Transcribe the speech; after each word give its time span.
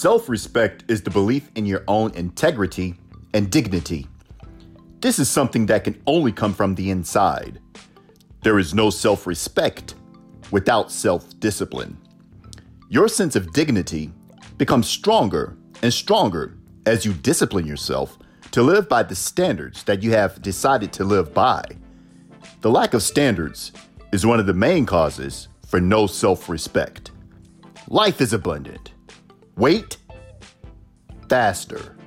Self 0.00 0.30
respect 0.30 0.84
is 0.88 1.02
the 1.02 1.10
belief 1.10 1.50
in 1.56 1.66
your 1.66 1.84
own 1.86 2.14
integrity 2.14 2.94
and 3.34 3.50
dignity. 3.50 4.06
This 5.00 5.18
is 5.18 5.28
something 5.28 5.66
that 5.66 5.84
can 5.84 6.00
only 6.06 6.32
come 6.32 6.54
from 6.54 6.74
the 6.74 6.88
inside. 6.90 7.60
There 8.42 8.58
is 8.58 8.72
no 8.72 8.88
self 8.88 9.26
respect 9.26 9.96
without 10.50 10.90
self 10.90 11.38
discipline. 11.38 11.98
Your 12.88 13.08
sense 13.08 13.36
of 13.36 13.52
dignity 13.52 14.10
becomes 14.56 14.88
stronger 14.88 15.58
and 15.82 15.92
stronger 15.92 16.56
as 16.86 17.04
you 17.04 17.12
discipline 17.12 17.66
yourself 17.66 18.18
to 18.52 18.62
live 18.62 18.88
by 18.88 19.02
the 19.02 19.14
standards 19.14 19.82
that 19.82 20.02
you 20.02 20.12
have 20.12 20.40
decided 20.40 20.94
to 20.94 21.04
live 21.04 21.34
by. 21.34 21.62
The 22.62 22.70
lack 22.70 22.94
of 22.94 23.02
standards 23.02 23.70
is 24.12 24.24
one 24.24 24.40
of 24.40 24.46
the 24.46 24.54
main 24.54 24.86
causes 24.86 25.48
for 25.66 25.78
no 25.78 26.06
self 26.06 26.48
respect. 26.48 27.10
Life 27.86 28.22
is 28.22 28.32
abundant. 28.32 28.92
Wait 29.60 29.98
faster. 31.28 31.99